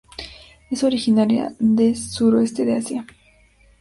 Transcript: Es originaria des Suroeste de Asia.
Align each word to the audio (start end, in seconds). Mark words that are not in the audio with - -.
Es 0.71 0.83
originaria 0.83 1.53
des 1.59 2.11
Suroeste 2.11 2.65
de 2.65 2.75
Asia. 2.75 3.05